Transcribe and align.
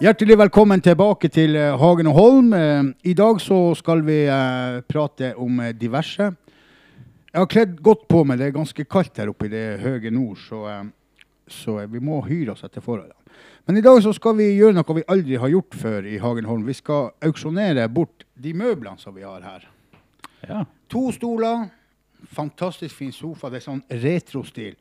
Hjertelig 0.00 0.38
velkommen 0.40 0.80
tilbake 0.80 1.28
til 1.28 1.58
eh, 1.60 1.74
Hagen 1.76 2.08
og 2.08 2.14
Holm. 2.16 2.54
Eh, 2.56 2.86
I 3.04 3.12
dag 3.12 3.36
så 3.44 3.74
skal 3.76 4.00
vi 4.06 4.22
eh, 4.32 4.78
prate 4.88 5.34
om 5.36 5.58
diverse. 5.76 6.30
Jeg 7.28 7.36
har 7.36 7.48
kledd 7.52 7.74
godt 7.84 8.06
på 8.08 8.22
meg. 8.24 8.38
Det 8.40 8.46
er 8.46 8.54
ganske 8.54 8.86
kaldt 8.88 9.20
her 9.20 9.28
oppe 9.28 9.44
i 9.44 9.50
det 9.52 9.66
høye 9.82 10.08
nord, 10.08 10.40
så, 10.40 10.62
så 11.44 11.74
vi 11.84 12.00
må 12.00 12.22
hyre 12.24 12.54
oss 12.54 12.64
etter 12.64 12.80
forholdene. 12.80 13.12
Men 13.68 13.76
i 13.76 13.82
dag 13.84 14.00
så 14.00 14.14
skal 14.16 14.38
vi 14.38 14.46
gjøre 14.54 14.78
noe 14.78 14.96
vi 15.02 15.04
aldri 15.04 15.36
har 15.42 15.52
gjort 15.52 15.76
før 15.82 16.08
i 16.08 16.16
Hagen 16.24 16.48
og 16.48 16.54
Holm. 16.54 16.64
Vi 16.70 16.78
skal 16.80 17.12
auksjonere 17.28 17.84
bort 17.92 18.24
de 18.40 18.54
møblene 18.56 18.96
som 19.04 19.12
vi 19.18 19.28
har 19.28 19.44
her. 19.44 19.68
Ja. 20.48 20.62
To 20.96 21.10
stoler, 21.12 21.66
fantastisk 22.40 22.96
fin 23.02 23.12
sofa, 23.12 23.52
det 23.52 23.60
er 23.60 23.68
sånn 23.68 23.84
retrostil. 24.00 24.80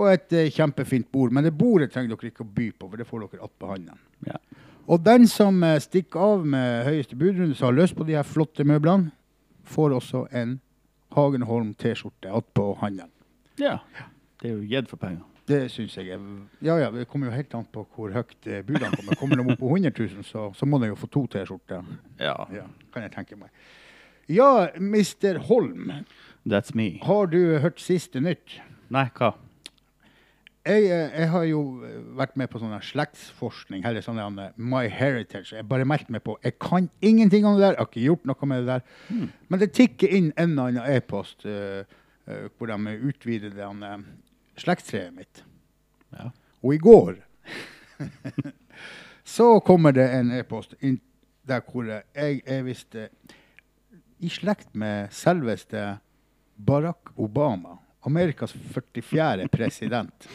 Og 0.00 0.08
et 0.08 0.32
kjempefint 0.56 1.12
bord. 1.12 1.36
Men 1.36 1.44
det 1.44 1.52
bordet 1.52 1.92
trenger 1.92 2.16
dere 2.16 2.32
ikke 2.32 2.48
å 2.48 2.52
by 2.56 2.72
på, 2.72 2.88
for 2.88 2.96
det 2.96 3.10
får 3.12 3.28
dere 3.28 3.44
attpå 3.44 3.74
hånden. 3.74 4.00
ja. 4.24 4.40
Og 4.86 5.00
den 5.04 5.26
som 5.30 5.62
eh, 5.64 5.78
stikker 5.80 6.20
av 6.20 6.46
med 6.46 6.84
høyeste 6.88 7.16
budrunde, 7.16 7.54
som 7.56 7.70
har 7.70 7.78
lyst 7.78 7.96
på 7.96 8.04
de 8.04 8.16
her 8.18 8.26
flotte 8.26 8.64
møblene, 8.68 9.12
får 9.64 9.94
også 9.96 10.26
en 10.36 10.58
Hagenholm 11.14 11.70
T-skjorte 11.78 12.32
attpå 12.34 12.74
handelen. 12.82 13.12
ja. 13.60 13.78
Det 14.42 14.50
er 14.50 14.58
jo 14.58 14.66
gitt 14.68 14.90
for 14.90 15.00
penger. 15.00 15.22
Det 15.48 15.70
syns 15.72 15.94
jeg 15.96 16.10
er 16.12 16.20
Ja 16.64 16.74
ja, 16.76 16.90
det 16.92 17.06
kommer 17.08 17.30
jo 17.30 17.32
helt 17.32 17.54
an 17.56 17.64
på 17.72 17.86
hvor 17.94 18.12
høyt 18.12 18.34
eh, 18.44 18.60
budene 18.66 18.90
kommer. 18.92 19.16
Kommer 19.16 19.40
de 19.40 19.44
opp 19.54 19.60
på 19.62 19.70
100 19.70 19.92
000, 19.96 20.24
så, 20.28 20.50
så 20.58 20.66
må 20.68 20.80
de 20.82 20.90
jo 20.90 20.98
få 21.00 21.08
to 21.08 21.22
T-skjorter. 21.32 21.86
Ja. 22.20 22.34
Ja, 22.52 22.66
kan 22.92 23.06
jeg 23.06 23.12
tenke 23.14 23.38
meg. 23.40 23.48
Ja, 24.28 24.68
Mr. 24.76 25.38
Holm. 25.48 25.92
That's 26.44 26.74
me. 26.76 26.98
Har 27.04 27.30
du 27.32 27.58
hørt 27.62 27.80
siste 27.80 28.20
nytt? 28.20 28.58
Nei, 28.92 29.06
hva? 29.16 29.32
Jeg, 30.64 30.84
eh, 30.88 31.10
jeg 31.20 31.28
har 31.28 31.42
jo 31.44 31.60
vært 32.16 32.38
med 32.40 32.48
på 32.48 32.60
sånn 32.62 32.72
slektsforskning, 32.80 33.82
eller 33.84 34.04
sånn 34.04 34.38
My 34.56 34.86
Heritage. 34.88 35.52
Jeg 35.58 35.68
bare 35.68 35.84
meldt 35.84 36.08
meg 36.08 36.24
på. 36.24 36.38
Jeg 36.40 36.56
kan 36.62 36.88
ingenting 37.04 37.44
om 37.44 37.58
det 37.58 37.66
der. 37.66 37.74
Jeg 37.74 37.82
har 37.82 37.90
ikke 37.90 38.06
gjort 38.06 38.24
noe 38.30 38.48
med 38.48 38.64
det 38.64 38.78
der. 38.78 39.28
Men 39.52 39.60
det 39.60 39.74
tikker 39.76 40.08
inn 40.08 40.32
en 40.38 40.54
eller 40.54 40.70
annen 40.70 40.96
e-post 40.96 41.44
uh, 41.44 41.84
uh, 42.30 42.46
hvor 42.56 42.72
de 42.72 42.96
utvider 43.10 43.52
det 43.52 43.68
uh, 43.68 43.94
slektstreet 44.56 45.12
mitt. 45.12 45.44
Ja. 46.16 46.30
Og 46.64 46.74
i 46.78 46.80
går 46.80 47.20
så 49.36 49.60
kommer 49.60 49.92
det 49.92 50.08
en 50.16 50.32
e-post 50.32 50.78
der 51.44 51.60
hvor 51.68 51.84
jeg 51.92 52.40
er 52.46 52.64
visst 52.64 52.96
i 52.96 54.32
slekt 54.32 54.72
med 54.72 55.12
selveste 55.12 55.98
Barack 56.56 57.12
Obama. 57.20 57.83
Amerikas 58.06 58.52
44. 58.52 59.48
president. 59.52 60.28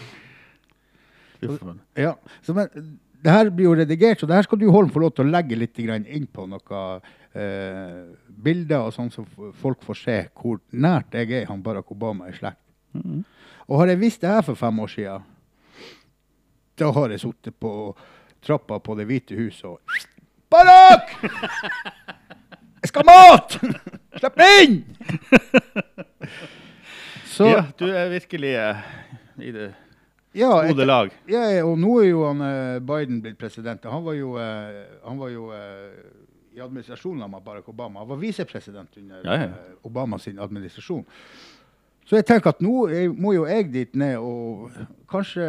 Så. 1.39 1.75
Ja, 1.95 2.17
så 2.41 2.53
men, 2.53 2.67
det 3.23 3.31
her 3.31 3.49
blir 3.49 3.69
jo 3.69 3.75
redigert, 3.75 4.19
så 4.19 4.27
det 4.27 4.35
her 4.35 4.47
skal 4.47 4.59
du 4.59 4.67
Holm 4.71 4.91
få 4.91 5.03
lov 5.03 5.13
til 5.15 5.27
å 5.27 5.31
legge 5.31 5.57
litt 5.59 5.79
inn 5.79 6.27
på 6.27 6.45
noen 6.47 7.01
eh, 7.33 8.05
bilder 8.27 8.87
og 8.87 8.93
sånn, 8.95 9.11
så 9.11 9.25
folk 9.59 9.83
får 9.83 9.99
se 10.03 10.17
hvor 10.39 10.59
nært 10.71 11.15
jeg 11.15 11.31
er 11.41 11.49
han 11.49 11.63
Barack 11.63 11.91
Obama 11.91 12.29
i 12.29 12.35
slekt. 12.35 12.63
Mhm. 12.93 13.23
Og 13.69 13.83
har 13.83 13.91
jeg 13.91 14.01
visst 14.01 14.21
det 14.21 14.31
her 14.33 14.41
for 14.41 14.57
fem 14.57 14.79
år 14.81 14.89
siden, 14.89 15.27
da 16.79 16.91
har 16.95 17.11
jeg 17.11 17.21
sittet 17.21 17.59
på 17.59 17.93
trappa 18.41 18.79
på 18.79 18.95
Det 18.95 19.05
hvite 19.05 19.35
huset 19.35 19.65
og 19.67 19.79
Barack! 20.49 21.11
Jeg 22.79 22.89
skal 22.89 23.03
ha 23.03 23.11
mat! 23.11 23.59
Slipp 24.17 24.39
meg 24.39 24.63
inn! 24.63 24.79
Så, 27.39 27.45
Ja, 27.47 27.61
du 27.79 27.85
er 27.87 28.09
virkelig 28.11 28.49
eh, 28.59 28.79
i 29.39 29.51
det 29.55 29.69
ja, 30.35 30.49
gode 30.67 30.85
lag. 30.85 31.13
Ja, 31.31 31.45
og 31.63 31.77
nå 31.79 31.93
er 32.01 32.09
jo 32.09 32.25
han, 32.27 32.41
eh, 32.43 32.79
Biden 32.83 33.21
blitt 33.23 33.37
president. 33.39 33.87
Han 33.87 34.03
var 34.03 34.17
jo, 34.17 34.33
eh, 34.35 34.81
han 35.05 35.21
var 35.21 35.31
jo 35.31 35.45
eh, 35.55 36.01
i 36.57 36.59
administrasjonen 36.59 37.23
av 37.23 37.39
Barack 37.45 37.69
Obama. 37.71 38.03
Han 38.03 38.11
var 38.11 38.19
visepresident 38.19 38.99
under 38.99 39.23
Ja, 39.23 39.37
ja. 39.39 39.47
eh, 39.55 39.71
Obama 39.87 40.19
administrasjon. 40.19 41.05
Så 42.09 42.19
jeg 42.19 42.25
tenker 42.27 42.51
at 42.51 42.59
nå 42.59 42.89
jeg, 42.91 43.15
må 43.15 43.31
jo 43.37 43.47
jeg 43.47 43.71
dit 43.71 43.95
ned 43.95 44.17
og 44.19 44.75
kanskje 45.07 45.47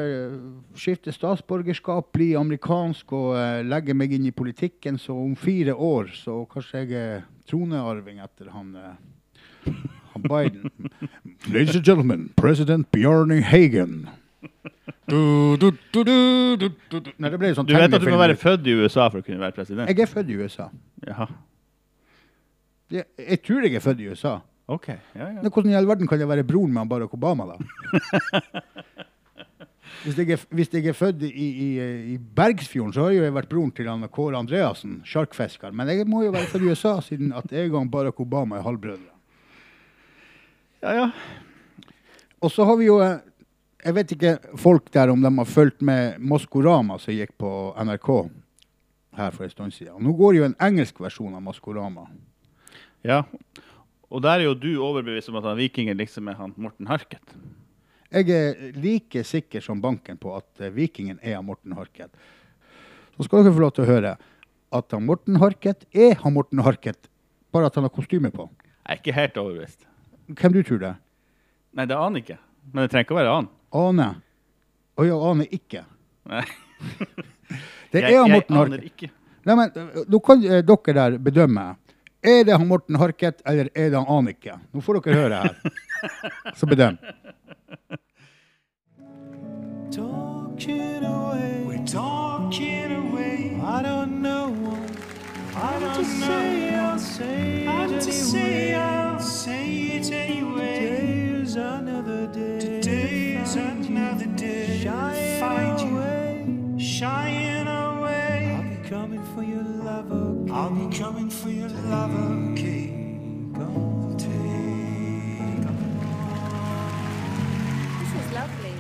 skifte 0.79 1.11
statsborgerskap, 1.11 2.13
bli 2.13 2.35
amerikansk 2.37 3.15
og 3.17 3.31
uh, 3.33 3.63
legge 3.65 3.97
meg 3.97 4.13
inn 4.13 4.27
i 4.29 4.35
politikken. 4.37 4.99
Så 5.01 5.17
om 5.17 5.33
fire 5.35 5.73
år 5.75 6.13
så 6.15 6.45
kanskje 6.53 6.83
jeg 6.85 6.93
er 7.01 7.25
tronearving 7.49 8.21
etter 8.21 8.53
han, 8.53 8.77
uh, 8.77 9.73
Biden. 10.27 10.71
Ladies 11.53 11.77
and 11.77 11.85
gentlemen, 11.85 12.29
president 12.37 12.91
Bjarne 12.93 13.41
Hagen. 13.43 14.09
Du, 15.11 15.57
du, 15.61 15.71
du. 15.93 16.07
Nei, 17.19 17.31
det 17.31 17.39
ble 17.41 17.51
jo 17.51 17.57
sånn 17.59 17.67
Du 17.69 17.75
vet 17.75 17.87
at 17.89 17.91
du 17.91 17.97
må 17.97 17.99
tegnefilm. 17.99 18.21
være 18.23 18.37
født 18.41 18.69
i 18.71 18.77
USA 18.79 19.09
for 19.11 19.21
å 19.21 19.27
kunne 19.27 19.43
være 19.43 19.57
president? 19.57 19.91
Jeg 19.91 20.05
er 20.07 20.11
født 20.11 20.31
i 20.31 20.37
USA. 20.41 20.69
Jaha. 21.09 21.27
Jeg, 22.91 23.05
jeg 23.19 23.43
tror 23.47 23.67
jeg 23.67 23.75
er 23.79 23.85
født 23.85 24.01
i 24.05 24.09
USA. 24.11 24.37
OK. 24.71 24.89
Ja, 24.91 25.27
ja. 25.27 25.41
Men 25.43 25.51
hvordan 25.51 25.73
i 25.73 25.77
all 25.79 25.89
verden 25.89 26.09
kan 26.11 26.21
jeg 26.23 26.31
være 26.31 26.45
broren 26.47 26.71
med 26.75 26.85
han 26.85 26.91
Barack 26.91 27.15
Obama, 27.17 27.49
da? 27.53 27.57
Hvis 30.05 30.17
jeg, 30.17 30.31
er, 30.33 30.41
hvis 30.55 30.69
jeg 30.73 30.87
er 30.87 30.95
født 30.97 31.23
i, 31.27 31.29
i, 31.35 31.67
i 32.15 32.19
Bergsfjorden, 32.37 32.93
så 32.95 33.03
har 33.03 33.11
jeg 33.13 33.25
jo 33.27 33.33
vært 33.37 33.49
broren 33.51 33.73
til 33.75 33.89
han 33.91 34.07
Kåre 34.09 34.39
Andreassen, 34.39 35.01
sjarkfisker. 35.05 35.75
Men 35.77 35.91
jeg 35.91 36.07
må 36.09 36.23
jo 36.25 36.31
være 36.33 36.47
fra 36.49 36.61
USA, 36.63 36.93
siden 37.05 37.35
at 37.37 37.51
jeg 37.53 37.69
og 37.73 37.81
han 37.83 37.91
Barack 37.93 38.23
Obama 38.23 38.57
er 38.61 38.65
halvbrødre. 38.65 39.10
Ja, 40.83 40.95
ja. 40.95 41.11
Og 42.41 42.53
så 42.53 42.65
har 42.65 42.77
vi 42.81 42.87
jo 42.89 42.99
eh, 43.05 43.19
Jeg 43.85 43.97
vet 43.97 44.13
ikke 44.13 44.33
folk 44.61 44.91
der 44.93 45.09
om 45.13 45.23
de 45.25 45.31
har 45.39 45.49
fulgt 45.49 45.81
med 45.81 46.19
Maskorama 46.21 46.99
som 47.01 47.15
gikk 47.17 47.33
på 47.41 47.51
NRK 47.81 48.11
her 49.17 49.33
for 49.33 49.45
en 49.47 49.53
stund 49.53 49.73
siden. 49.73 49.97
Nå 50.05 50.13
går 50.19 50.37
jo 50.37 50.45
en 50.45 50.57
engelsk 50.61 51.01
versjon 51.01 51.35
av 51.35 51.43
Maskorama. 51.43 52.07
ja. 53.03 53.25
Og 54.11 54.19
der 54.23 54.41
er 54.41 54.49
jo 54.49 54.55
du 54.59 54.73
overbevist 54.83 55.31
om 55.31 55.37
at 55.39 55.45
han 55.47 55.57
vikingen 55.57 55.97
liksom 55.97 56.29
er 56.29 56.35
han 56.35 56.53
Morten 56.59 56.89
Harket. 56.91 57.35
Jeg 58.11 58.27
er 58.35 58.73
like 58.75 59.23
sikker 59.23 59.63
som 59.63 59.79
banken 59.81 60.19
på 60.19 60.33
at 60.35 60.61
eh, 60.61 60.73
Vikingen 60.75 61.21
er 61.23 61.37
han 61.39 61.47
Morten 61.47 61.77
Harket. 61.79 62.11
Så 63.15 63.29
skal 63.29 63.45
dere 63.45 63.55
få 63.55 63.63
lov 63.63 63.71
til 63.77 63.85
å 63.85 63.91
høre 63.93 64.17
at 64.75 64.97
han 64.97 65.07
Morten 65.07 65.39
Harket 65.39 65.87
er 65.95 66.17
han 66.19 66.35
Morten 66.35 66.59
Harket, 66.67 67.07
bare 67.55 67.71
at 67.71 67.79
han 67.79 67.87
har 67.87 67.95
kostyme 67.95 68.33
på. 68.35 68.49
Jeg 68.83 68.97
er 68.97 68.99
ikke 68.99 69.15
helt 69.15 69.39
overbevist. 69.39 69.87
Hvem 70.39 70.53
du 70.55 70.63
tror 70.67 70.79
det? 70.83 70.95
Nei, 71.77 71.87
det 71.87 71.97
aner 71.97 72.21
jeg 72.21 72.27
ikke. 72.27 72.39
Men 72.73 72.85
det 72.85 72.91
trenger 72.93 73.07
ikke 73.07 73.15
å 73.15 73.19
være 73.21 73.35
han. 73.37 73.49
Ane. 73.81 74.09
Å 75.01 75.07
ja, 75.07 75.17
aner 75.31 75.55
ikke. 75.57 75.85
Nei. 76.31 76.45
Det 77.91 77.99
jeg, 78.05 78.13
er 78.15 78.21
han 78.21 78.31
jeg 78.31 78.37
Morten 78.37 78.55
aner 78.61 78.79
Harket. 78.79 78.93
ikke. 78.93 79.09
Nei, 79.49 79.55
men 79.59 80.05
Nå 80.13 80.19
kan 80.23 80.45
eh, 80.47 80.61
dere 80.63 80.93
der 80.95 81.17
bedømme. 81.19 81.65
Er 82.23 82.45
det 82.47 82.55
han 82.55 82.69
Morten 82.71 82.99
Harket, 83.01 83.41
eller 83.49 83.71
er 83.75 83.89
det 83.91 83.99
han 83.99 84.07
Anike? 84.13 84.55
Nå 84.71 84.83
får 84.85 85.01
dere 85.01 85.17
høre 85.19 85.41
her. 85.43 85.57
Så 86.61 86.69
bedøm. 86.71 86.99
Talking 89.91 91.05
away. 91.05 91.65
We're 91.67 91.87
talking 91.87 92.93
away. 92.93 93.57
I 93.59 93.83
don't 93.83 94.23
know. 94.23 94.55
I 94.55 94.90
don't 95.81 96.21
know. 96.21 96.27
Say, 96.27 96.75
I'll 96.75 96.99
say 96.99 97.65
How 97.65 97.85
it 97.85 98.01
to 98.01 98.13
say. 98.13 98.75
I'll 98.75 99.19
say 99.21 99.67
it 99.97 100.11
anyway. 100.13 100.77
Today's 100.81 101.57
another 101.57 102.27
day. 102.29 102.59
Today's 102.81 103.53
to 103.55 103.61
another 103.61 104.27
day 104.37 104.67
to 104.67 104.79
Shine 104.83 105.41
find 105.41 105.81
you. 105.81 105.89
away. 105.99 106.21
I'll 107.03 107.99
away. 107.99 108.79
be 108.83 108.89
coming 108.89 109.25
for 109.35 109.43
your 109.43 109.63
love, 109.85 110.11
okay? 110.13 110.53
I'll 110.53 110.71
be 110.71 110.87
coming 110.97 111.31
for 111.31 111.51
your 111.51 111.69
love, 111.93 112.13
okay? 112.53 112.87
Gonna 113.53 114.17
Take 114.19 115.67
This 118.01 118.13
is 118.21 118.27
lovely. 118.35 118.75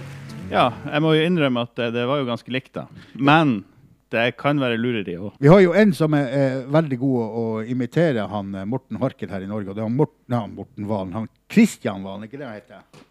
Ja, 0.50 0.70
jeg 0.92 1.02
må 1.02 1.12
jo 1.14 1.22
innrømme 1.28 1.60
at 1.66 1.76
det, 1.78 1.92
det 1.94 2.06
var 2.08 2.16
jo 2.22 2.26
ganske 2.28 2.50
likt, 2.52 2.72
da. 2.74 2.86
Men 3.14 3.64
det 4.10 4.24
kan 4.40 4.58
være 4.60 4.78
lureri 4.80 5.14
òg. 5.18 5.34
Vi 5.40 5.50
har 5.50 5.60
jo 5.62 5.74
en 5.78 5.92
som 5.94 6.14
er, 6.18 6.30
er 6.34 6.56
veldig 6.72 6.98
god 7.00 7.18
å, 7.22 7.26
å 7.42 7.44
imitere 7.62 8.24
han 8.30 8.54
eh, 8.58 8.66
Morten 8.68 8.98
Harket 9.02 9.30
her 9.30 9.44
i 9.44 9.50
Norge. 9.50 9.70
Og 9.70 9.78
det 9.78 9.84
er 9.84 9.92
Morten, 9.94 10.34
han 10.34 10.56
Morten 10.56 10.88
Valen. 10.90 11.14
Han 11.14 11.28
Christian 11.50 12.02
Valen, 12.06 12.26
ikke 12.26 12.40
det 12.40 12.48
han 12.48 12.58
heter? 12.58 13.06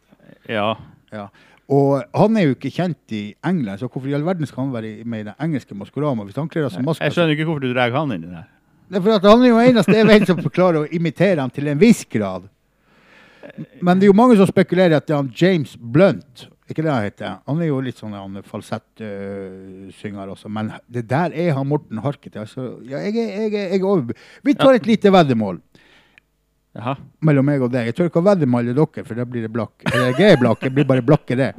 Ja. 0.50 0.68
Ja. 1.16 1.30
Og 1.70 2.00
han 2.18 2.38
er 2.38 2.48
jo 2.48 2.56
ikke 2.56 2.72
kjent 2.74 3.14
i 3.14 3.24
England, 3.46 3.78
så 3.80 3.88
hvorfor 3.88 4.10
i 4.10 4.16
all 4.18 4.26
verden 4.26 4.50
skal 4.50 4.66
han 4.66 4.72
være 4.74 5.06
med 5.06 5.22
i 5.22 5.28
den 5.28 5.44
engelske 5.46 5.78
Maskorama 5.78 6.26
hvis 6.26 6.40
han 6.40 6.50
kler 6.50 6.70
seg 6.74 6.86
maske? 6.86 7.06
Jeg 7.06 7.14
skjønner 7.14 7.36
ikke 7.36 7.46
hvorfor 7.46 7.68
du 7.68 7.74
drar 7.76 7.94
han 7.94 8.16
inn 8.16 8.26
i 8.26 8.32
det. 8.34 8.46
Det 8.90 8.98
er 8.98 9.04
for 9.06 9.20
at 9.20 9.28
han 9.30 9.44
er 9.46 9.52
jo 9.52 9.60
eneste 9.62 9.98
jeg 10.00 10.08
vet 10.10 10.26
som 10.32 10.40
klarer 10.50 10.82
å 10.82 10.88
imitere 10.98 11.44
han 11.44 11.54
til 11.54 11.70
en 11.70 11.82
viss 11.82 12.02
grad. 12.10 12.48
Men 13.86 14.00
det 14.00 14.08
er 14.08 14.12
jo 14.12 14.18
mange 14.18 14.38
som 14.40 14.50
spekulerer 14.50 14.98
at 14.98 15.06
det 15.06 15.14
er 15.14 15.22
han 15.22 15.30
James 15.36 15.76
Blunt. 15.78 16.48
Ikke 16.70 16.84
det 16.86 16.92
han 16.94 17.02
heter. 17.08 17.38
Han 17.50 17.62
er 17.64 17.70
jo 17.72 17.80
litt 17.82 17.98
sånn 17.98 18.14
han 18.14 18.36
falsettsynger 18.46 20.30
også. 20.36 20.52
Men 20.54 20.70
det 20.86 21.08
der 21.10 21.34
er 21.34 21.56
han 21.58 21.66
Morten 21.68 21.98
Harket. 22.04 22.36
Altså, 22.38 22.76
ja, 22.86 23.00
jeg, 23.08 23.16
jeg, 23.18 23.52
jeg, 23.56 23.80
jeg. 23.82 24.18
Vi 24.46 24.54
tar 24.60 24.78
et 24.78 24.86
lite 24.86 25.10
veddemål 25.14 25.58
Aha. 26.78 26.94
mellom 27.26 27.48
meg 27.50 27.66
og 27.66 27.72
deg. 27.74 27.90
Jeg 27.90 27.98
tør 27.98 28.12
ikke 28.12 28.22
å 28.22 28.28
veddemåle 28.30 28.76
dere, 28.78 29.06
for 29.08 29.18
da 29.18 29.26
blir 29.26 29.48
det 29.48 29.52
blakk. 29.56 29.82
Jeg 29.90 30.30
er 30.36 30.38
blakk, 30.38 30.62
jeg 30.68 30.76
blir 30.78 30.86
bare 30.92 31.02
blakk 31.06 31.34
i 31.34 31.40
det. 31.42 31.50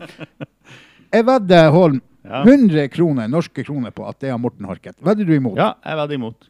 Jeg 1.11 1.27
vedder, 1.27 1.73
Holm, 1.75 1.99
Ja. 2.21 2.43
100 2.45 2.87
kroner, 2.93 3.27
norske 3.33 3.65
kroner 3.65 3.91
på 3.97 4.05
at 4.07 4.19
det 4.23 4.29
er 4.31 4.37
Morten 4.39 4.67
Harket. 4.69 4.95
Vedder 5.03 5.25
du 5.27 5.33
imot? 5.35 5.57
ja, 5.59 5.73
jeg 5.83 5.97
vedder 5.99 6.19
imot. 6.21 6.47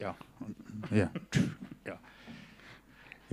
Ja. 0.00 0.14
Ja. 0.94 1.08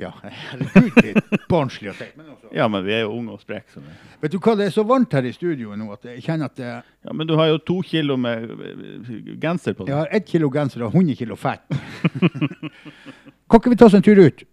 Ja. 0.01 0.09
herregud, 0.23 0.97
det 0.97 1.37
er 1.37 1.43
barnslig 1.49 1.91
å 1.91 1.95
tenke. 1.97 2.23
Altså. 2.25 2.51
Ja, 2.57 2.67
men 2.71 2.83
vi 2.85 2.93
er 2.97 3.03
jo 3.05 3.11
unge 3.15 3.35
og 3.37 3.41
spreke. 3.43 3.69
Sånn. 3.75 3.85
Vet 4.23 4.33
du 4.33 4.39
hva, 4.41 4.55
det 4.59 4.67
er 4.69 4.73
så 4.75 4.83
varmt 4.89 5.13
her 5.13 5.27
i 5.29 5.33
studio 5.35 5.75
nå 5.77 5.87
at 5.93 6.07
jeg 6.09 6.23
kjenner 6.25 6.49
at 6.51 6.55
det, 6.59 6.71
Ja, 7.05 7.13
men 7.13 7.29
du 7.29 7.35
har 7.39 7.51
jo 7.51 7.59
to 7.67 7.79
kilo 7.85 8.17
med 8.21 8.49
eh, 8.51 9.35
genser 9.41 9.75
på 9.77 9.85
jeg 9.87 9.93
deg. 9.93 9.97
har 9.99 10.11
ett 10.19 10.27
kilo 10.33 10.49
genser 10.53 10.83
og 10.87 10.95
100 10.97 11.15
kilo 11.21 11.37
fett. 11.39 11.63
kan 13.49 13.59
ikke 13.61 13.73
vi 13.73 13.79
ta 13.79 13.87
oss 13.89 13.97
en 13.97 14.05
tur 14.05 14.19
ut? 14.21 14.43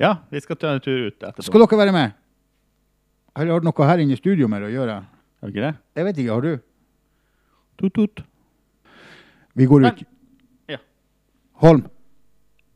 Ja, 0.00 0.14
vi 0.32 0.40
skal 0.40 0.56
ta 0.56 0.72
en 0.76 0.80
tur 0.84 1.08
ut 1.08 1.16
etterpå. 1.20 1.44
Skal 1.46 1.64
dere 1.66 1.78
være 1.84 1.92
med? 1.94 2.14
Eller 3.36 3.52
har 3.54 3.60
du 3.62 3.66
noe 3.68 3.86
her 3.88 4.00
inne 4.02 4.16
i 4.16 4.20
studio 4.20 4.48
med 4.48 4.64
å 4.66 4.70
gjøre? 4.72 4.98
Har 5.42 5.48
vi 5.48 5.54
ikke 5.54 5.64
det? 5.66 5.74
Jeg 5.98 6.06
vet 6.08 6.18
ikke, 6.22 6.32
har 6.36 6.44
du? 6.46 6.52
Tut, 7.80 7.94
tut. 7.96 8.22
Vi 9.56 9.66
går 9.68 9.84
ut. 9.86 9.88
Men- 10.02 10.08
Ja, 10.68 10.78
Holm. 11.64 11.84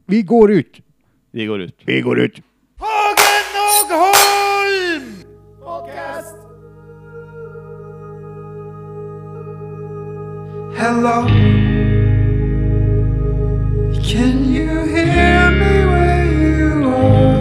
Vi 0.08 0.22
går 0.22 0.50
ut. 0.60 0.80
Vi 1.36 1.44
går 1.46 1.60
ut. 1.60 1.74
Vi 1.86 2.00
går 2.00 2.18
ut. 2.18 2.40
Hagen 2.78 3.56
og 3.62 3.88
Holm! 4.00 5.02
Podcast. 5.64 6.36
Hello. 10.80 11.26
Can 14.10 14.36
you 14.56 14.72
hear 14.94 15.50
me 15.60 15.74
where 15.92 16.24
you 16.42 16.68
are? 16.88 17.40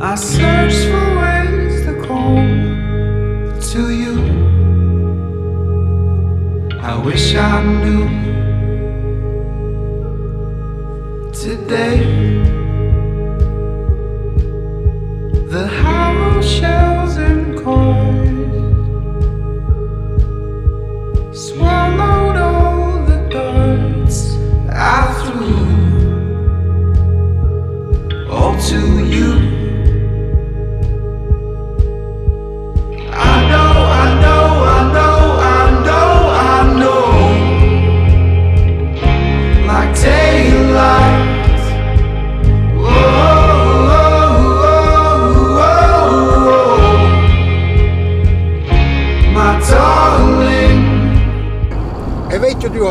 I 0.00 0.14
search 0.16 0.78
for 0.90 1.06
ways 1.20 1.84
to 1.86 1.92
call 2.06 2.36
to 3.72 3.82
you. 4.02 4.16
I 6.82 6.94
wish 7.06 7.34
I 7.36 7.62
knew 7.62 8.03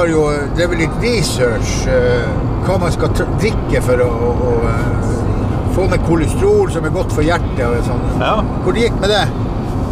har 0.04 0.10
jo 0.12 0.24
drevet 0.58 0.82
litt 0.82 0.96
research 1.00 1.86
eh, 1.88 2.32
hva 2.66 2.76
man 2.82 2.92
skal 2.92 3.14
drikke 3.16 3.80
for 3.86 4.02
å, 4.04 4.08
å, 4.12 4.32
å 4.50 4.56
eh, 4.68 5.06
få 5.78 5.86
ned 5.88 6.04
kolesterol 6.04 6.72
som 6.74 6.84
er 6.84 6.92
godt 6.92 7.16
for 7.16 7.24
hjertet. 7.24 7.62
og 7.64 7.86
sånn. 7.88 8.02
Ja. 8.20 8.34
Hvor 8.66 8.76
det 8.76 8.84
gikk 8.84 8.98
med 9.00 9.14
det? 9.14 9.22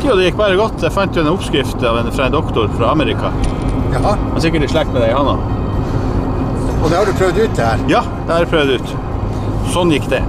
Jo, 0.03 0.17
det 0.17 0.27
gikk 0.27 0.41
bare 0.41 0.59
godt. 0.59 0.83
Jeg 0.83 0.91
fant 0.91 1.15
jo 1.15 1.23
en 1.23 1.31
oppskrift 1.31 1.87
av 1.87 2.01
en, 2.01 2.11
fra 2.11 2.27
en 2.27 2.35
doktor 2.35 2.67
fra 2.75 2.91
Amerika. 2.91 3.31
Jaha. 3.93 4.17
Han 4.17 4.35
er 4.35 4.43
sikkert 4.43 4.67
i 4.67 4.71
slekt 4.73 4.91
med 4.91 5.05
deg, 5.05 5.15
han 5.15 5.31
òg. 5.31 5.47
Og 6.81 6.85
det 6.89 6.99
har 6.99 7.07
du 7.07 7.15
prøvd 7.15 7.41
ut 7.45 7.57
det 7.61 7.71
her? 7.71 7.87
Ja, 7.93 8.03
det 8.25 8.35
har 8.35 8.43
jeg 8.43 8.51
prøvd 8.51 8.77
ut. 8.81 8.95
Sånn 9.71 9.95
gikk 9.95 10.11
det. 10.11 10.25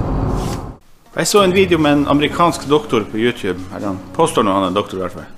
Jeg 1.17 1.27
så 1.29 1.43
en 1.43 1.59
video 1.59 1.81
med 1.81 1.99
en 1.99 2.09
amerikansk 2.15 2.69
doktor 2.71 3.03
på 3.11 3.19
YouTube. 3.19 3.59
Han 3.75 3.99
påstår 4.15 4.47
nå 4.47 4.55
han 4.55 4.71
er 4.71 4.79
doktor, 4.79 5.01
i 5.01 5.03
hvert 5.03 5.19
fall. 5.19 5.31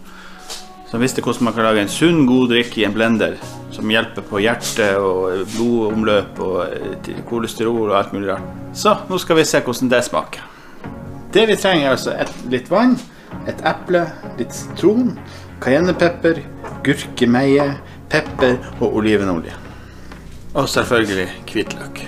Som 0.90 1.02
visste 1.02 1.24
hvordan 1.26 1.48
man 1.48 1.56
kan 1.56 1.66
lage 1.66 1.82
en 1.82 1.92
sunn, 1.92 2.26
god 2.30 2.52
drikk 2.54 2.78
i 2.78 2.86
en 2.86 2.94
blender. 2.94 3.38
Som 3.74 3.90
hjelper 3.92 4.26
på 4.30 4.42
hjerte 4.44 4.92
og 5.02 5.48
blodomløp 5.56 6.42
og 6.46 6.60
eh, 6.70 7.24
kolesterol 7.28 7.90
og 7.90 7.98
alt 8.00 8.14
mulig 8.16 8.30
rart. 8.32 8.54
Så 8.78 8.94
nå 9.10 9.20
skal 9.22 9.42
vi 9.42 9.48
se 9.50 9.64
hvordan 9.66 9.92
det 9.92 10.04
smaker. 10.06 10.46
Det 11.36 11.48
vi 11.50 11.58
trenger, 11.60 11.90
er 11.90 11.98
altså 11.98 12.14
et, 12.16 12.32
litt 12.54 12.70
vann, 12.72 12.96
et 13.50 13.60
eple, 13.68 14.06
litt 14.40 14.56
sitron, 14.56 15.18
cayennepepper, 15.64 16.40
gurkemeie, 16.86 17.74
pepper 18.14 18.56
og 18.80 19.02
olivenolje. 19.02 19.58
Og 20.56 20.70
selvfølgelig 20.72 21.28
hvitløk. 21.52 22.06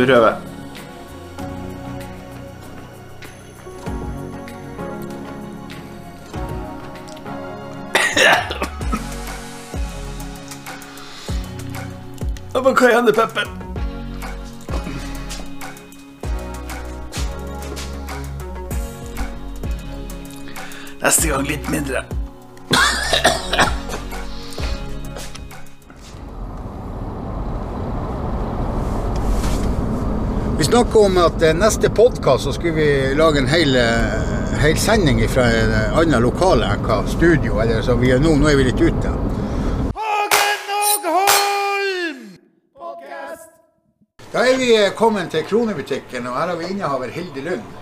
Vi 0.00 0.06
prøve. 0.06 0.34
Og 12.54 12.64
på 12.64 12.74
cayennepepper. 12.76 13.46
Neste 21.00 21.28
gang 21.28 21.46
litt 21.48 21.70
mindre. 21.72 22.19
Snakka 30.70 30.98
om 30.98 31.16
at 31.18 31.42
eh, 31.42 31.54
neste 31.54 31.90
podkast 31.90 32.44
så 32.44 32.52
skulle 32.52 32.72
vi 32.72 33.14
lage 33.14 33.38
en 33.38 33.46
hel, 33.46 33.76
eh, 33.76 34.58
hel 34.62 34.76
sending 34.78 35.28
fra 35.28 35.48
et 35.50 35.72
annet 35.98 36.22
lokale 36.22 36.68
enn 36.70 36.84
hva 36.86 37.00
studio. 37.10 37.58
Eller 37.62 37.82
så 37.82 37.96
vi 37.98 38.12
er 38.14 38.22
nå, 38.22 38.36
nå 38.38 38.46
er 38.46 38.58
vi 38.60 38.68
litt 38.68 38.78
ute. 38.78 39.10
Hagen 39.98 40.70
og 40.78 41.08
Holm! 41.16 42.22
Da 44.30 44.46
er 44.46 44.62
vi 44.62 44.70
eh, 44.76 44.92
kommet 44.94 45.34
til 45.34 45.42
Kronebutikken, 45.48 46.30
og 46.30 46.38
her 46.38 46.52
har 46.54 46.56
vi 46.60 46.70
innehaver 46.70 47.10
Hilde 47.18 47.42
Lund. 47.50 47.76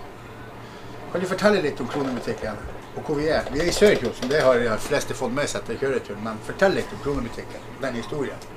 Kan 1.12 1.20
du 1.20 1.28
fortelle 1.28 1.60
litt 1.64 1.80
om 1.80 1.92
Kronebutikken 1.92 2.56
og 2.96 3.04
hvor 3.04 3.20
vi 3.20 3.28
er? 3.28 3.44
Vi 3.52 3.60
er 3.60 3.68
i 3.68 3.72
Sørkjosen, 3.72 4.30
det 4.32 4.40
har 4.42 4.56
de 4.58 4.78
fleste 4.82 5.14
fått 5.14 5.36
med 5.36 5.46
seg 5.50 5.68
til 5.68 5.76
kjøreturen. 5.84 6.24
Men 6.24 6.40
fortell 6.46 6.72
litt 6.80 6.96
om 6.96 7.04
Kronebutikken, 7.04 7.68
den 7.84 8.00
historien. 8.00 8.48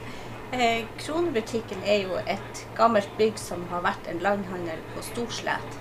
Eh, 0.54 0.86
Kronebutikken 0.98 1.84
er 1.86 2.02
jo 2.04 2.18
et 2.28 2.68
gammelt 2.76 3.12
bygg 3.18 3.38
som 3.40 3.62
har 3.72 3.86
vært 3.86 4.08
en 4.12 4.18
landhandel 4.20 4.82
på 4.92 5.04
Storslett. 5.08 5.78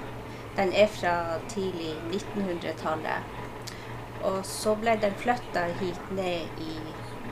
Den 0.54 0.70
er 0.70 0.86
fra 0.86 1.14
tidlig 1.50 1.96
1900-tallet. 2.12 3.32
Og 4.22 4.44
så 4.46 4.76
ble 4.78 4.94
den 5.02 5.16
flytta 5.18 5.64
hit 5.80 6.12
ned 6.14 6.62
i 6.62 6.76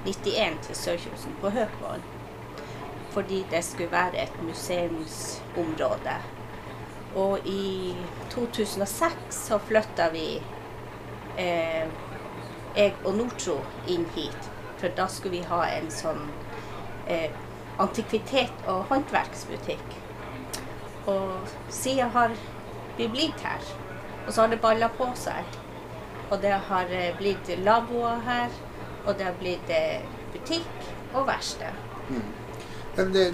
91 0.08 0.58
til 0.66 0.80
Sørkjosen, 0.80 1.36
på 1.38 1.52
Høkvollen. 1.54 2.02
Fordi 3.14 3.44
det 3.54 3.62
skulle 3.64 3.92
være 3.92 4.24
et 4.24 4.42
museumsområde. 4.42 6.18
Og 7.14 7.46
i 7.46 7.94
2006 8.34 9.14
så 9.44 9.60
flytta 9.70 10.10
vi 10.10 10.26
eh, 11.38 11.86
jeg 12.74 12.98
og 13.04 13.14
Nortro 13.22 13.60
inn 13.86 14.10
hit. 14.18 14.52
For 14.82 14.90
da 14.98 15.06
skulle 15.06 15.38
vi 15.38 15.46
ha 15.54 15.62
en 15.78 15.90
sånn 15.94 16.26
eh, 17.08 17.30
antikvitet- 17.78 18.66
og 18.66 18.84
håndverksbutikk. 18.84 19.96
Og 21.06 21.32
siden 21.68 22.10
har 22.10 22.30
vi 22.96 23.08
blitt 23.08 23.40
her. 23.40 23.62
Og 24.26 24.32
så 24.32 24.40
har 24.40 24.48
det 24.48 24.60
balla 24.60 24.88
på 24.88 25.08
seg. 25.16 25.44
Og 26.30 26.42
det 26.42 26.52
har 26.68 26.90
eh, 26.92 27.16
blitt 27.16 27.48
lavvoer 27.64 28.20
her, 28.26 28.48
og 29.06 29.14
det 29.18 29.24
har 29.24 29.38
blitt 29.40 29.70
eh, 29.72 30.02
butikk 30.32 30.90
og 31.14 31.26
verksted. 31.26 31.72
Mm. 32.08 32.34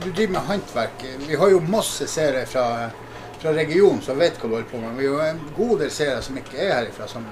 du 0.01 0.11
driver 0.13 0.33
med 0.33 0.41
håndverk. 0.41 1.05
Vi 1.29 1.35
har 1.35 1.51
jo 1.51 1.61
masse 1.61 2.07
seere 2.07 2.47
fra, 2.47 2.91
fra 3.39 3.51
regionen 3.51 4.03
som 4.03 4.19
vet 4.19 4.39
hva 4.39 4.49
du 4.49 4.55
holder 4.55 4.71
på 4.71 4.83
med. 4.83 4.97
Vi 4.99 5.07
har 5.07 5.33
en 5.33 5.43
god 5.57 5.79
del 5.79 5.91
seere 5.91 6.23
som 6.23 6.39
ikke 6.39 6.59
er 6.59 6.75
herifra. 6.75 7.09
Som, 7.09 7.27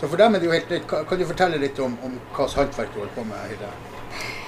så 0.00 0.08
for 0.08 0.20
dem 0.20 0.34
er 0.34 0.42
det 0.42 0.50
jo 0.50 0.52
helt 0.52 0.70
nytt. 0.70 0.88
Kan 1.08 1.18
du 1.18 1.26
fortelle 1.26 1.62
litt 1.62 1.78
om, 1.78 1.96
om 2.04 2.20
hva 2.34 2.48
slags 2.48 2.76
håndverk 2.76 2.94
du 2.94 3.00
holder 3.00 3.16
på 3.16 3.28
med? 3.30 3.48
Hilde? 3.54 3.72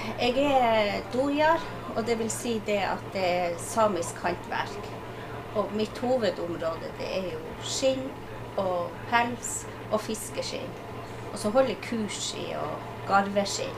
Jeg 0.07 0.37
er 0.39 1.01
dojar, 1.13 1.63
og 1.95 2.05
det 2.07 2.15
vil 2.19 2.29
si 2.31 2.61
det 2.65 2.79
at 2.87 3.03
det 3.13 3.23
er 3.25 3.57
samisk 3.59 4.21
håndverk. 4.23 4.87
Og 5.59 5.73
mitt 5.75 5.99
hovedområde 5.99 6.91
det 6.99 7.07
er 7.17 7.25
jo 7.33 7.41
skinn 7.65 8.05
og 8.57 8.93
pels 9.09 9.65
og 9.91 9.99
fiskeskinn. 10.01 10.71
Og 11.33 11.39
så 11.41 11.51
holder 11.51 11.75
jeg 11.75 11.83
kurs 11.89 12.29
i 12.39 12.45
å 12.55 12.69
garve 13.09 13.43
skinn. 13.49 13.75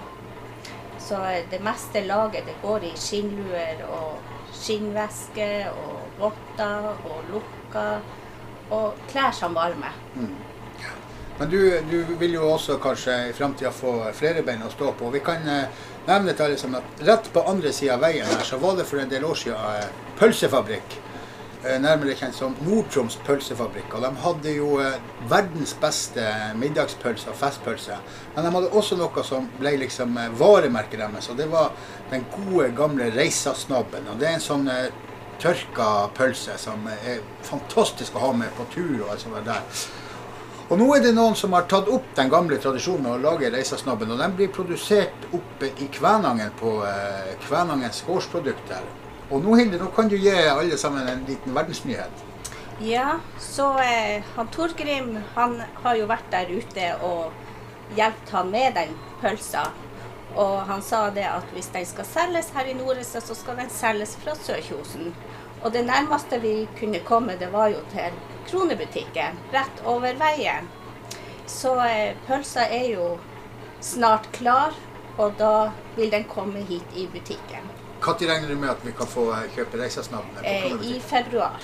Så 1.01 1.17
det 1.51 1.63
meste 1.65 2.05
laget 2.05 2.45
det 2.45 2.59
går 2.61 2.85
i 2.91 2.93
skinnluer 2.99 3.81
og 3.89 4.21
skinnveske 4.53 5.49
og 5.71 6.21
votter 6.21 6.91
og 7.09 7.33
lukker 7.33 8.05
og 8.69 9.01
klær 9.09 9.33
som 9.33 9.57
varme. 9.57 9.89
Men 11.39 11.49
du, 11.49 11.81
du 11.91 12.15
vil 12.19 12.33
jo 12.35 12.49
også 12.51 12.75
kanskje 12.83 13.13
i 13.29 13.33
framtida 13.33 13.71
få 13.71 13.93
flere 14.11 14.41
bein 14.43 14.63
å 14.65 14.71
stå 14.73 14.91
på. 14.99 15.07
Vi 15.13 15.21
kan 15.23 15.45
eh, 15.47 15.83
nevne 16.07 16.33
til 16.33 16.49
alle 16.49 16.57
sammen 16.59 16.81
at 16.81 17.03
rett 17.07 17.29
på 17.31 17.43
andre 17.47 17.71
sida 17.71 17.95
av 17.95 18.01
veien 18.03 18.27
her, 18.27 18.41
så 18.43 18.59
var 18.59 18.75
det 18.75 18.87
for 18.89 18.99
en 18.99 19.11
del 19.11 19.23
år 19.23 19.37
siden 19.39 19.77
eh, 19.79 20.01
pølsefabrikk. 20.19 20.97
Eh, 21.63 21.77
nærmere 21.79 22.17
kjent 22.19 22.35
som 22.35 22.57
Nord-Troms 22.65 23.15
pølsefabrikk. 23.23 23.95
Og 23.95 24.03
de 24.03 24.09
hadde 24.25 24.55
jo 24.57 24.73
eh, 24.83 24.97
verdens 25.31 25.71
beste 25.79 26.25
middagspølse 26.59 27.31
og 27.31 27.39
festpølse. 27.39 28.01
Men 28.35 28.43
de 28.43 28.51
hadde 28.57 28.73
også 28.81 28.99
noe 28.99 29.23
som 29.29 29.47
ble 29.61 29.77
liksom 29.85 30.19
varemerket 30.41 30.99
deres, 31.05 31.31
og 31.31 31.39
det 31.39 31.47
var 31.53 31.71
den 32.11 32.27
gode, 32.35 32.67
gamle 32.75 33.07
Reisasnabben. 33.15 34.11
Og 34.11 34.19
det 34.19 34.27
er 34.27 34.41
en 34.41 34.43
sånn 34.43 34.67
tørka 35.39 36.09
pølse 36.19 36.59
som 36.59 36.83
er 36.99 37.23
fantastisk 37.47 38.19
å 38.19 38.27
ha 38.27 38.35
med 38.43 38.51
på 38.59 38.67
tur 38.75 39.05
og 39.05 39.13
alt 39.13 39.23
sånt 39.23 39.39
der. 39.47 39.83
Og 40.69 40.77
nå 40.77 40.85
er 40.93 41.01
det 41.01 41.15
noen 41.17 41.33
som 41.33 41.55
har 41.57 41.63
tatt 41.65 41.87
opp 41.89 42.11
den 42.13 42.29
gamle 42.29 42.59
tradisjonen 42.61 43.07
å 43.09 43.17
lage 43.17 43.49
Reisasnabben, 43.49 44.11
og 44.13 44.19
den 44.21 44.35
blir 44.37 44.51
produsert 44.53 45.23
oppe 45.33 45.71
i 45.81 45.87
Kvænangen 45.95 46.51
på 46.59 46.75
eh, 46.85 47.31
Kvænangens 47.47 48.03
gårdsprodukter. 48.05 48.85
Og 49.31 49.41
nå, 49.41 49.55
Hilde, 49.57 49.79
nå 49.81 49.89
kan 49.95 50.11
du 50.11 50.13
gi 50.17 50.29
alle 50.29 50.77
sammen 50.77 51.09
en 51.09 51.25
liten 51.25 51.57
verdensnyhet. 51.57 52.21
Ja, 52.85 53.17
så 53.41 53.71
eh, 53.81 54.21
han 54.35 54.53
Torgrim 54.53 55.15
han 55.33 55.57
har 55.81 55.97
jo 55.97 56.05
vært 56.07 56.29
der 56.31 56.53
ute 56.53 56.93
og 57.01 57.33
hjulpet 57.97 58.37
han 58.37 58.53
med 58.53 58.77
den 58.77 58.93
pølsa. 59.23 59.71
Og 60.37 60.55
han 60.69 60.85
sa 60.85 61.07
det 61.09 61.25
at 61.25 61.49
hvis 61.55 61.73
den 61.73 61.89
skal 61.89 62.05
selges 62.05 62.53
her 62.53 62.69
i 62.69 62.77
Nordreisa, 62.77 63.25
så 63.25 63.33
skal 63.33 63.57
den 63.57 63.73
selges 63.73 64.13
fra 64.21 64.37
Sørkjosen. 64.37 65.15
Og 65.63 65.73
det 65.73 65.87
nærmeste 65.89 66.37
vi 66.45 66.53
kunne 66.77 67.01
komme, 67.09 67.41
det 67.41 67.49
var 67.57 67.73
jo 67.73 67.81
til 67.89 68.21
Kronebutikken, 68.49 69.37
rett 69.51 69.83
over 69.85 70.13
veien. 70.19 70.67
Så 71.45 71.75
eh, 71.85 72.15
pølsa 72.27 72.67
er 72.69 72.87
jo 72.93 73.09
snart 73.81 74.31
klar, 74.31 74.73
og 75.17 75.35
da 75.37 75.71
vil 75.95 76.11
den 76.13 76.25
komme 76.29 76.63
hit 76.69 76.95
i 76.95 77.07
butikken. 77.07 77.69
Når 78.05 78.15
regner 78.27 78.47
du 78.47 78.55
med 78.55 78.69
at 78.69 78.85
vi 78.85 78.91
kan 78.95 79.07
få 79.07 79.31
eh, 79.35 79.45
kjøpe 79.55 79.77
Reisasnabben? 79.77 80.35
på 80.39 80.45
Eh, 80.45 80.95
I 80.95 80.99
februar. 80.99 81.61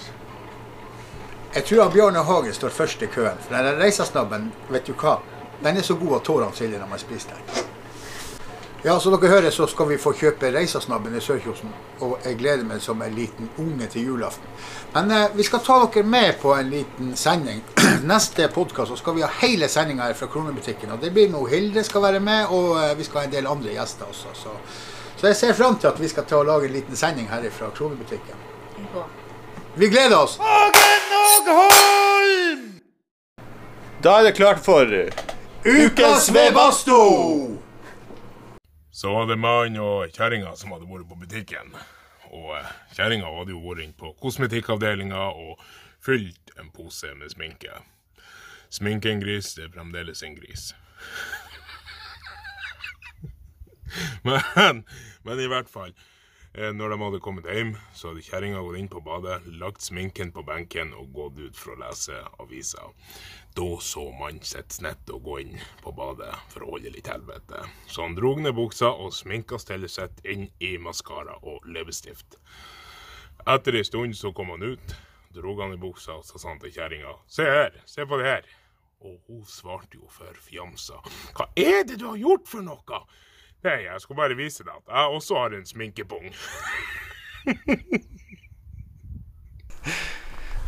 Jeg 1.56 1.66
tror 1.66 1.90
Bjarne 1.90 2.20
Hagen 2.20 2.54
står 2.54 2.70
først 2.70 3.02
i 3.02 3.08
køen. 3.08 3.38
For 3.40 3.56
den 3.56 3.78
reisesnabben, 3.80 4.50
vet 4.70 4.88
du 4.90 4.92
hva? 5.00 5.14
Den 5.64 5.78
er 5.78 5.86
så 5.88 5.96
god 5.96 6.18
at 6.18 6.26
tårene 6.28 6.52
triller 6.52 6.82
når 6.84 6.90
man 6.92 7.00
spiser 7.00 7.32
den. 7.32 7.70
Ja, 8.86 9.00
som 9.00 9.16
dere 9.16 9.32
hører, 9.32 9.50
så 9.50 9.66
skal 9.66 9.88
vi 9.90 9.96
få 9.98 10.12
kjøpe 10.14 10.52
Reisasnabben 10.54 11.16
i 11.18 11.22
Sørkjosen. 11.24 11.72
Og 12.06 12.20
jeg 12.22 12.36
gleder 12.38 12.68
meg 12.70 12.84
som 12.86 13.00
en 13.02 13.16
liten 13.18 13.48
unge 13.58 13.88
til 13.90 14.12
julaften. 14.12 14.46
Men 14.94 15.10
eh, 15.10 15.34
vi 15.34 15.46
skal 15.48 15.64
ta 15.66 15.80
dere 15.88 16.04
med 16.06 16.38
på 16.38 16.52
en 16.54 16.70
liten 16.70 17.16
sending. 17.18 17.64
Neste 18.12 18.46
podkast 18.54 18.94
skal 19.02 19.18
vi 19.18 19.26
ha 19.26 19.32
hele 19.40 19.72
sendinga 19.74 20.06
her 20.06 20.14
fra 20.14 20.30
Kronebutikken. 20.30 20.94
Og 20.94 21.02
det 21.02 21.10
blir 21.18 21.34
nå 21.34 21.42
Hilde 21.50 21.82
skal 21.88 22.06
være 22.06 22.22
med, 22.22 22.46
og 22.54 22.78
eh, 22.84 22.94
vi 23.02 23.10
skal 23.10 23.24
ha 23.24 23.26
en 23.26 23.34
del 23.34 23.50
andre 23.50 23.74
gjester 23.74 24.06
også. 24.14 24.38
Så, 24.44 24.54
så 25.18 25.32
jeg 25.32 25.42
ser 25.42 25.58
fram 25.58 25.82
til 25.82 25.90
at 25.90 26.06
vi 26.06 26.14
skal 26.14 26.30
ta 26.30 26.44
og 26.44 26.46
lage 26.54 26.70
en 26.70 26.78
liten 26.78 27.02
sending 27.02 27.34
her 27.34 27.50
fra 27.58 27.74
Kronebutikken. 27.74 28.48
Ja. 28.86 29.10
Vi 29.82 29.90
gleder 29.90 30.20
oss! 30.22 30.38
Hagen 30.38 31.20
og 31.24 31.54
Holm! 31.58 32.66
Da 34.06 34.20
er 34.20 34.30
det 34.30 34.38
klart 34.38 34.62
for 34.62 34.86
Ukas 35.66 36.30
Webasto! 36.30 37.55
Så 38.96 39.12
var 39.12 39.26
det 39.28 39.36
mannen 39.36 39.76
og 39.84 40.08
kjerringa 40.16 40.54
som 40.56 40.72
hadde 40.72 40.88
vært 40.88 41.10
på 41.10 41.18
butikken. 41.20 41.74
Og 42.32 42.54
eh, 42.56 42.70
kjerringa 42.96 43.28
hadde 43.28 43.52
jo 43.52 43.60
vært 43.66 43.84
inn 43.84 43.92
på 44.00 44.14
kosmetikkavdelinga 44.24 45.20
og 45.36 45.60
fylt 46.06 46.54
en 46.62 46.70
pose 46.72 47.12
med 47.20 47.34
sminke. 47.34 47.74
Sminke 48.72 49.12
en 49.12 49.20
gris, 49.24 49.52
det 49.58 49.66
er 49.68 49.74
fremdeles 49.76 50.24
en 50.24 50.38
gris. 50.40 50.70
men, 54.28 54.80
men 55.28 55.44
i 55.44 55.50
hvert 55.52 55.68
fall. 55.72 55.92
eh, 56.56 56.72
Når 56.72 56.96
de 56.96 57.02
hadde 57.04 57.24
kommet 57.28 57.52
hjem, 57.52 57.76
så 57.92 58.14
hadde 58.14 58.24
kjerringa 58.30 58.64
gått 58.64 58.80
inn 58.80 58.92
på 58.96 59.04
badet, 59.04 59.42
lagt 59.60 59.84
sminken 59.84 60.32
på 60.36 60.46
benken 60.48 60.96
og 60.96 61.12
gått 61.20 61.44
ut 61.44 61.60
for 61.60 61.76
å 61.76 61.82
lese 61.84 62.24
avisa. 62.40 62.88
Da 63.56 63.78
så 63.80 64.12
mannen 64.20 64.44
sitt 64.44 64.74
snett 64.76 65.10
å 65.10 65.18
gå 65.24 65.38
inn 65.40 65.54
på 65.80 65.94
badet 65.96 66.34
for 66.52 66.66
å 66.66 66.74
holde 66.74 66.92
litt 66.92 67.08
helvete. 67.08 67.62
Så 67.88 68.04
han 68.04 68.18
drog 68.18 68.42
ned 68.44 68.52
buksa 68.58 68.90
og 68.92 69.14
sminka 69.16 69.56
stellet 69.64 69.94
sitt 69.94 70.20
inn 70.28 70.50
i 70.60 70.74
maskara 70.76 71.38
og 71.40 71.64
leppestift. 71.72 72.36
Etter 73.48 73.78
ei 73.80 73.86
stund 73.88 74.18
så 74.20 74.34
kom 74.36 74.52
han 74.52 74.66
ut, 74.66 74.96
drog 75.38 75.62
han 75.64 75.78
i 75.78 75.80
buksa 75.80 76.18
og 76.20 76.28
sa 76.28 76.42
sånn 76.42 76.60
til 76.60 76.74
kjerringa 76.76 77.16
Se 77.32 77.48
her, 77.48 77.80
se 77.88 78.04
på 78.04 78.20
det 78.20 78.28
her. 78.28 78.52
Og 79.08 79.16
hun 79.30 79.48
svarte 79.48 80.02
jo 80.02 80.12
for 80.12 80.36
fjamsa. 80.50 81.00
Hva 81.38 81.48
er 81.56 81.88
det 81.88 82.02
du 82.02 82.10
har 82.10 82.20
gjort 82.20 82.52
for 82.52 82.66
noe? 82.66 83.02
Nei, 83.64 83.86
jeg 83.86 84.04
skulle 84.04 84.20
bare 84.20 84.36
vise 84.36 84.68
deg 84.68 84.76
at 84.76 84.92
jeg 84.92 85.16
også 85.22 85.40
har 85.40 85.56
en 85.56 85.72
sminkepung. 85.72 86.28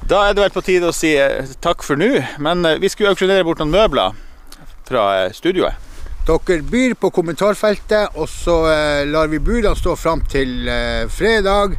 Da 0.07 0.21
er 0.23 0.35
det 0.35 0.45
vel 0.45 0.53
på 0.55 0.61
tide 0.63 0.87
å 0.87 0.95
si 0.95 1.09
eh, 1.19 1.49
takk 1.59 1.83
for 1.83 1.99
nå. 1.99 2.07
Men 2.43 2.63
eh, 2.65 2.77
vi 2.79 2.87
skulle 2.91 3.11
auksjonere 3.11 3.43
bort 3.43 3.59
noen 3.59 3.73
møbler 3.73 4.15
fra 4.87 5.03
eh, 5.17 5.33
studioet. 5.35 5.83
Dere 6.27 6.61
byr 6.63 6.95
på 6.99 7.11
kommentarfeltet, 7.15 8.15
og 8.19 8.27
så 8.27 8.55
lar 9.07 9.29
vi 9.31 9.39
budene 9.39 9.79
stå 9.79 9.93
fram 9.95 10.19
til 10.27 10.67
fredag 11.07 11.77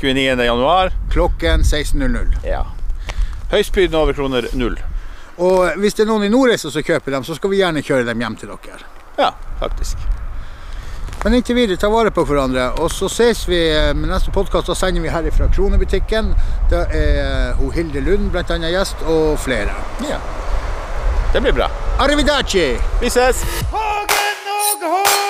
29. 0.00 0.42
januar. 0.42 0.90
klokken 1.12 1.62
16.00. 1.62 2.34
Ja. 2.42 2.64
Høystbydende 3.54 4.02
over 4.02 4.18
kroner 4.18 4.50
null. 4.58 4.74
Og 5.38 5.78
hvis 5.78 5.94
det 5.94 6.02
er 6.02 6.10
noen 6.10 6.26
i 6.26 6.34
Nordreisa 6.34 6.74
som 6.74 6.82
kjøper 6.82 7.14
dem, 7.14 7.30
så 7.30 7.38
skal 7.38 7.54
vi 7.54 7.62
gjerne 7.62 7.86
kjøre 7.86 8.10
dem 8.10 8.26
hjem 8.26 8.40
til 8.42 8.56
dere. 8.56 8.82
Ja, 9.22 9.30
faktisk. 9.62 10.02
Men 11.24 11.34
inntil 11.34 11.56
videre, 11.56 11.78
ta 11.80 11.88
vare 11.90 12.12
på 12.14 12.24
hverandre. 12.28 12.68
Og 12.82 12.90
så 12.92 13.08
ses 13.10 13.44
vi 13.48 13.58
eh, 13.72 13.92
med 13.96 14.10
neste 14.12 14.34
podkast. 14.34 14.70
Da 14.70 14.76
sender 14.78 15.02
vi 15.02 15.12
her 15.12 15.28
fra 15.34 15.48
Kronebutikken. 15.52 16.32
Da 16.70 16.84
er 16.86 17.20
eh, 17.24 17.60
hun 17.60 17.74
Hilde 17.74 18.04
Lund 18.06 18.36
annet 18.44 18.74
gjest, 18.74 19.02
og 19.10 19.38
flere. 19.42 19.74
Ja. 20.06 20.20
Det 21.32 21.42
blir 21.42 21.56
bra. 21.56 21.70
Arrivederci! 21.98 22.68
Vi 23.02 23.10
ses! 23.10 23.42
Hagen 23.72 25.25